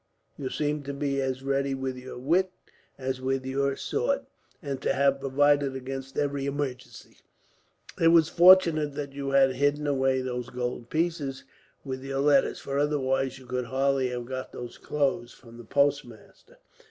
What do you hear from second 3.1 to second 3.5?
with